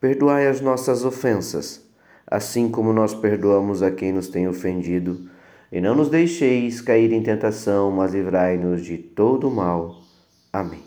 [0.00, 1.86] Perdoai as nossas ofensas,
[2.26, 5.28] assim como nós perdoamos a quem nos tem ofendido,
[5.70, 10.00] e não nos deixeis cair em tentação, mas livrai-nos de todo mal.
[10.50, 10.82] Amém.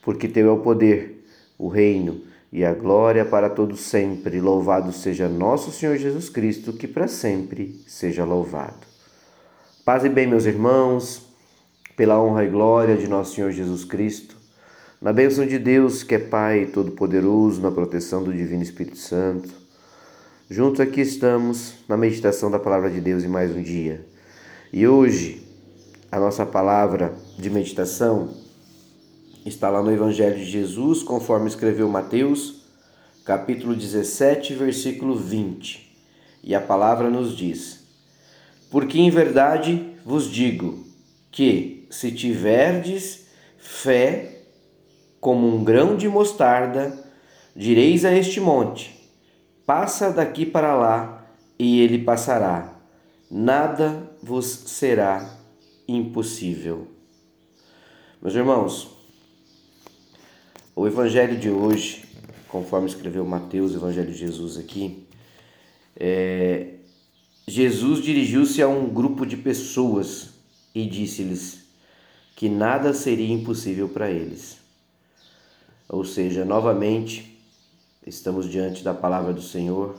[0.00, 1.24] Porque teu é o poder,
[1.58, 2.20] o reino
[2.52, 4.40] e a glória para todos sempre.
[4.40, 8.86] Louvado seja nosso Senhor Jesus Cristo, que para sempre seja louvado.
[9.84, 11.26] Paz e bem, meus irmãos,
[11.96, 14.41] pela honra e glória de nosso Senhor Jesus Cristo
[15.02, 19.48] na bênção de Deus, que é Pai Todo-Poderoso, na proteção do Divino Espírito Santo.
[20.48, 24.06] Juntos aqui estamos na meditação da Palavra de Deus em mais um dia.
[24.72, 25.42] E hoje,
[26.08, 28.32] a nossa palavra de meditação
[29.44, 32.62] está lá no Evangelho de Jesus, conforme escreveu Mateus,
[33.24, 35.96] capítulo 17, versículo 20.
[36.44, 37.88] E a palavra nos diz:
[38.70, 40.86] Porque em verdade vos digo
[41.32, 43.26] que, se tiverdes
[43.58, 44.41] fé
[45.22, 46.92] como um grão de mostarda,
[47.54, 49.08] direis a este monte:
[49.64, 51.24] passa daqui para lá,
[51.56, 52.74] e ele passará.
[53.30, 55.38] Nada vos será
[55.86, 56.88] impossível.
[58.20, 58.90] Meus irmãos,
[60.74, 62.04] o evangelho de hoje,
[62.48, 65.06] conforme escreveu Mateus, o evangelho de Jesus aqui,
[65.94, 66.78] é,
[67.46, 70.30] Jesus dirigiu-se a um grupo de pessoas
[70.74, 71.62] e disse-lhes
[72.34, 74.61] que nada seria impossível para eles.
[75.92, 77.38] Ou seja, novamente
[78.06, 79.94] estamos diante da palavra do Senhor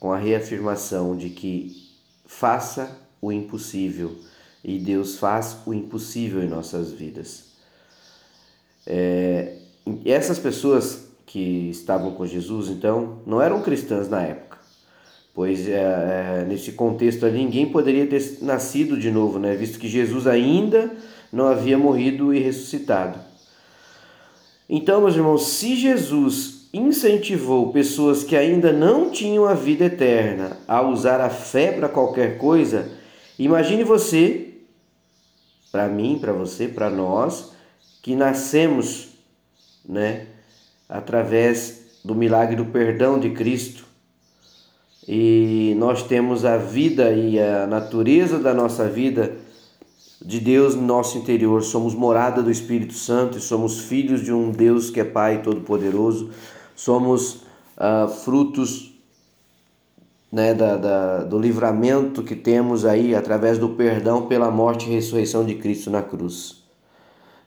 [0.00, 1.76] com a reafirmação de que
[2.24, 4.16] faça o impossível
[4.64, 7.50] e Deus faz o impossível em nossas vidas.
[8.86, 9.58] É,
[10.06, 14.56] essas pessoas que estavam com Jesus, então, não eram cristãs na época,
[15.34, 19.54] pois é, é, nesse contexto ali ninguém poderia ter nascido de novo, né?
[19.54, 20.90] visto que Jesus ainda
[21.30, 23.29] não havia morrido e ressuscitado.
[24.72, 30.80] Então, meus irmãos, se Jesus incentivou pessoas que ainda não tinham a vida eterna a
[30.80, 32.88] usar a fé para qualquer coisa,
[33.36, 34.54] imagine você,
[35.72, 37.50] para mim, para você, para nós,
[38.00, 39.08] que nascemos,
[39.84, 40.26] né,
[40.88, 43.84] através do milagre do perdão de Cristo.
[45.08, 49.36] E nós temos a vida e a natureza da nossa vida
[50.22, 54.50] de Deus no nosso interior, somos morada do Espírito Santo e somos filhos de um
[54.50, 56.30] Deus que é Pai Todo-Poderoso,
[56.76, 57.42] somos
[57.76, 58.94] uh, frutos
[60.30, 65.44] né, da, da, do livramento que temos aí através do perdão pela morte e ressurreição
[65.44, 66.62] de Cristo na cruz.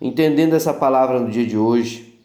[0.02, 2.20] Entendendo essa palavra no dia de hoje,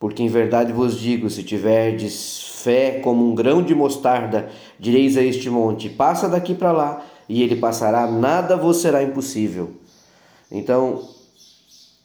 [0.00, 4.48] porque em verdade vos digo: se tiverdes fé como um grão de mostarda,
[4.80, 9.72] direis a este monte: passa daqui para lá e ele passará, nada vos será impossível.
[10.50, 11.08] Então,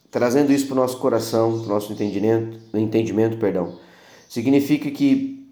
[0.09, 3.77] trazendo isso para o nosso coração, para o nosso entendimento, entendimento, perdão,
[4.27, 5.47] significa que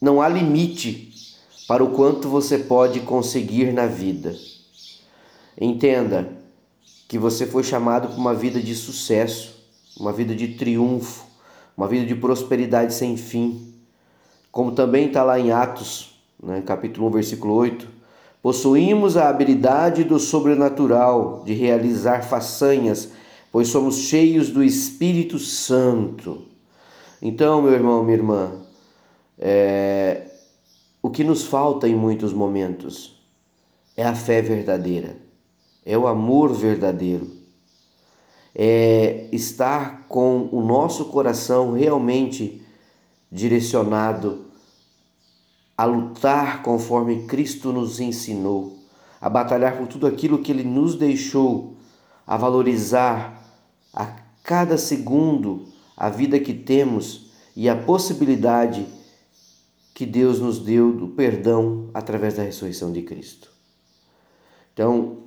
[0.00, 1.12] não há limite
[1.66, 4.34] para o quanto você pode conseguir na vida.
[5.60, 6.30] Entenda
[7.08, 9.56] que você foi chamado para uma vida de sucesso,
[9.98, 11.24] uma vida de triunfo,
[11.76, 13.74] uma vida de prosperidade sem fim.
[14.52, 17.95] Como também está lá em Atos, né, capítulo 1, versículo 8,
[18.46, 23.10] Possuímos a habilidade do sobrenatural de realizar façanhas,
[23.50, 26.44] pois somos cheios do Espírito Santo.
[27.20, 28.52] Então, meu irmão, minha irmã,
[29.36, 30.30] é,
[31.02, 33.20] o que nos falta em muitos momentos
[33.96, 35.16] é a fé verdadeira,
[35.84, 37.28] é o amor verdadeiro,
[38.54, 42.62] é estar com o nosso coração realmente
[43.28, 44.45] direcionado
[45.76, 48.78] a lutar conforme Cristo nos ensinou,
[49.20, 51.76] a batalhar por tudo aquilo que Ele nos deixou,
[52.26, 53.42] a valorizar
[53.92, 54.06] a
[54.42, 58.86] cada segundo a vida que temos e a possibilidade
[59.94, 63.50] que Deus nos deu do perdão através da ressurreição de Cristo.
[64.74, 65.18] Então,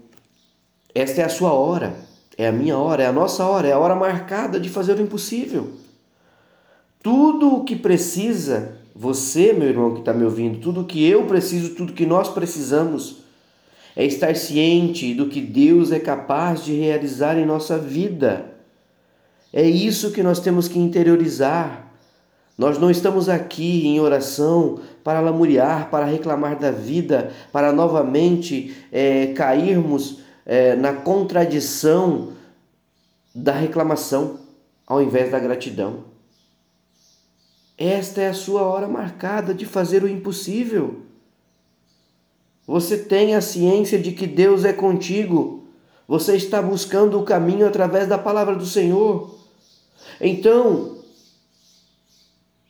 [0.93, 1.95] esta é a sua hora,
[2.37, 5.01] é a minha hora, é a nossa hora, é a hora marcada de fazer o
[5.01, 5.73] impossível.
[7.01, 11.75] Tudo o que precisa você, meu irmão que está me ouvindo, tudo que eu preciso,
[11.75, 13.17] tudo que nós precisamos
[13.95, 18.45] é estar ciente do que Deus é capaz de realizar em nossa vida.
[19.51, 21.87] É isso que nós temos que interiorizar.
[22.57, 29.27] Nós não estamos aqui em oração para lamuriar, para reclamar da vida, para novamente é,
[29.27, 32.33] cairmos é, na contradição
[33.33, 34.39] da reclamação
[34.85, 36.08] ao invés da gratidão.
[37.79, 41.03] Esta é a sua hora marcada de fazer o impossível.
[42.67, 45.63] Você tem a ciência de que Deus é contigo.
[46.05, 49.33] Você está buscando o caminho através da palavra do Senhor.
[50.19, 50.97] Então,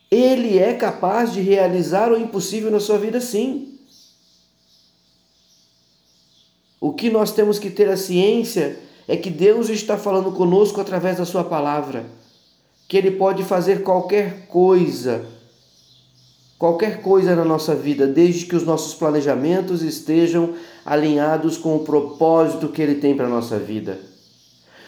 [0.08, 3.80] ele é capaz de realizar o impossível na sua vida, sim.
[6.80, 8.78] O que nós temos que ter a ciência
[9.08, 12.06] é que Deus está falando conosco através da Sua palavra,
[12.90, 15.24] que Ele pode fazer qualquer coisa,
[16.58, 20.54] qualquer coisa na nossa vida, desde que os nossos planejamentos estejam
[20.84, 24.00] alinhados com o propósito que Ele tem para a nossa vida.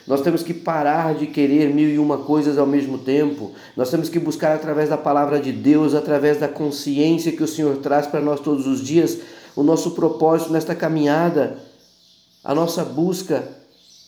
[0.04, 3.52] Nós temos que parar de querer mil e uma coisas ao mesmo tempo.
[3.76, 7.76] Nós temos que buscar através da palavra de Deus, através da consciência que o Senhor
[7.76, 9.20] traz para nós todos os dias,
[9.54, 11.56] o nosso propósito nesta caminhada.
[12.42, 13.61] A nossa busca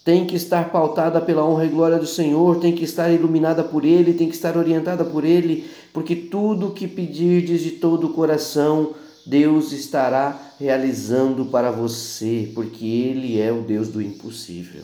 [0.04, 3.86] tem que estar pautada pela honra e glória do Senhor, tem que estar iluminada por
[3.86, 5.64] Ele, tem que estar orientada por Ele,
[5.94, 13.40] porque tudo que pedirdes de todo o coração, Deus estará realizando para você, porque Ele
[13.40, 14.82] é o Deus do impossível.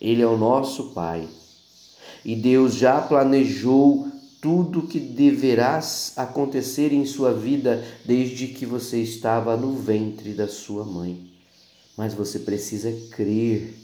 [0.00, 1.26] Ele é o nosso Pai.
[2.24, 4.06] E Deus já planejou
[4.40, 5.80] tudo que deverá
[6.14, 11.28] acontecer em sua vida desde que você estava no ventre da sua mãe.
[11.96, 13.74] Mas você precisa crer,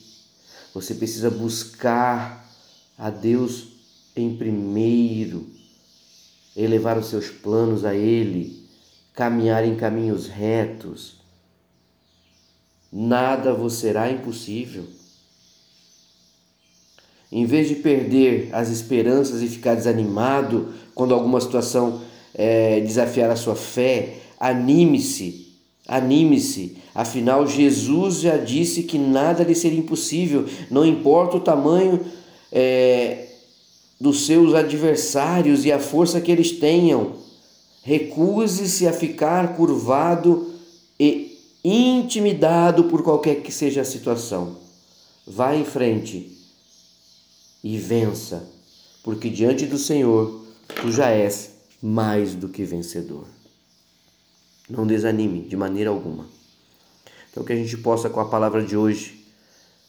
[0.75, 2.45] você precisa buscar
[2.99, 3.69] a Deus
[4.17, 5.47] em primeiro,
[6.57, 8.65] elevar os seus planos a Ele,
[9.15, 11.21] caminhar em caminhos retos.
[12.93, 14.85] Nada vos será impossível.
[17.31, 23.37] Em vez de perder as esperanças e ficar desanimado quando alguma situação é, desafiar a
[23.37, 25.44] sua fé, anime-se,
[25.87, 26.77] anime-se.
[26.95, 32.01] Afinal, Jesus já disse que nada lhe seria impossível, não importa o tamanho
[32.51, 33.29] é,
[34.01, 37.17] dos seus adversários e a força que eles tenham.
[37.83, 40.55] Recuse-se a ficar curvado
[40.99, 44.57] e intimidado por qualquer que seja a situação.
[45.27, 46.31] Vá em frente
[47.63, 48.47] e vença,
[49.03, 50.45] porque diante do Senhor
[50.81, 53.27] tu já és mais do que vencedor.
[54.69, 56.27] Não desanime de maneira alguma.
[57.31, 59.27] Então, que a gente possa, com a palavra de hoje,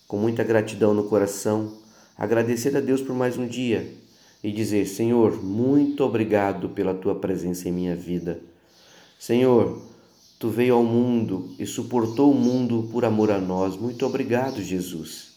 [0.07, 1.74] com muita gratidão no coração,
[2.18, 3.94] agradecer a Deus por mais um dia
[4.44, 8.39] e dizer: Senhor, muito obrigado pela tua presença em minha vida.
[9.18, 9.81] Senhor,
[10.38, 13.78] tu veio ao mundo e suportou o mundo por amor a nós.
[13.78, 15.36] Muito obrigado, Jesus.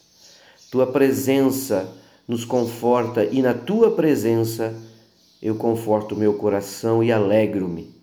[0.69, 1.95] Tua presença
[2.27, 4.75] nos conforta e na tua presença
[5.41, 7.98] eu conforto meu coração e alegro-me.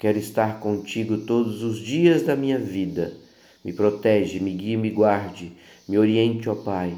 [0.00, 3.12] Quero estar contigo todos os dias da minha vida.
[3.62, 5.52] Me protege, me guie, me guarde,
[5.86, 6.96] me oriente, ó Pai.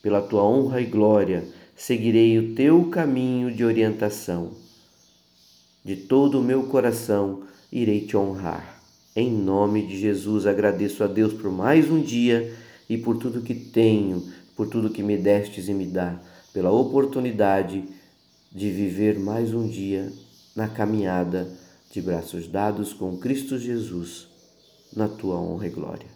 [0.00, 1.42] Pela tua honra e glória,
[1.74, 4.52] seguirei o teu caminho de orientação.
[5.84, 7.42] De todo o meu coração
[7.72, 8.80] irei te honrar.
[9.16, 12.54] Em nome de Jesus, agradeço a Deus por mais um dia
[12.88, 14.22] e por tudo que tenho,
[14.54, 16.20] por tudo que me destes e me dá,
[16.52, 17.82] pela oportunidade
[18.52, 20.12] de viver mais um dia
[20.54, 24.26] na caminhada de braços dados com Cristo Jesus,
[24.92, 26.08] na tua honra e glória.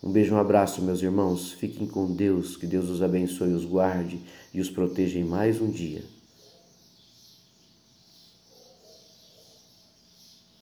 [0.00, 1.50] Um beijo, um abraço, meus irmãos.
[1.50, 4.20] Fiquem com Deus, que Deus os abençoe, os guarde
[4.54, 6.04] e os proteja em mais um dia.